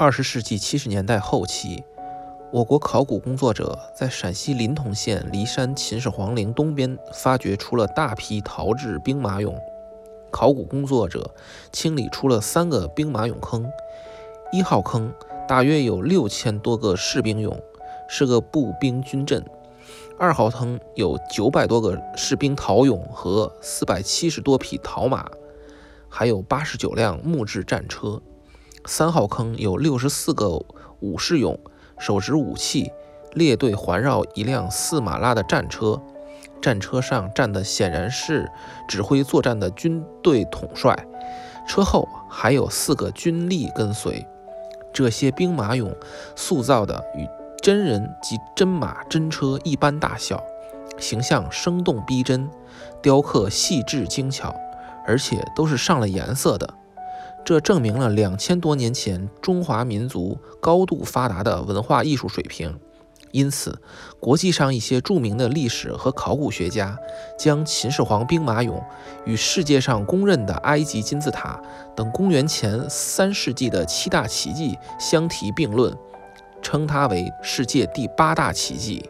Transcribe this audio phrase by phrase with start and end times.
[0.00, 1.82] 二十世纪七十年代后期，
[2.52, 9.52] 我国考古工作者在陕西临潼县骊山秦始皇陵东边发掘出了大批陶制兵马俑。
[10.30, 11.34] 考古工作者
[11.72, 13.68] 清理出了三个兵马俑坑，
[14.52, 15.12] 一号坑
[15.48, 17.60] 大约有六千多个士兵俑，
[18.08, 19.42] 是个步兵军阵；
[20.16, 25.28] 二号坑有九百多个士兵陶俑和四百七十多匹陶马，
[26.08, 28.22] 还有八十九辆木质战车。
[28.86, 30.62] 三号坑有六十四个
[31.00, 31.58] 武士俑，
[31.98, 32.90] 手执武器，
[33.32, 36.00] 列队环绕一辆四马拉的战车，
[36.62, 38.50] 战车上站的显然是
[38.88, 41.06] 指挥作战的军队统帅，
[41.66, 44.26] 车后还有四个军吏跟随。
[44.92, 45.94] 这些兵马俑
[46.34, 47.28] 塑造的与
[47.62, 50.42] 真人及真马真车一般大小，
[50.98, 52.48] 形象生动逼真，
[53.02, 54.54] 雕刻细致精巧，
[55.06, 56.74] 而且都是上了颜色的。
[57.48, 62.78] 这证明了两千多年前中华民族高度发达的文化艺术水平。
[63.30, 63.80] 因此，
[64.20, 66.94] 国际上一些著名的历史和考古学家
[67.38, 68.78] 将秦始皇兵马俑
[69.24, 71.58] 与世界上公认的埃及金字塔
[71.96, 75.90] 等公元前三世纪的七大奇迹相提并论，
[76.60, 79.08] 称它为世界第八大奇迹。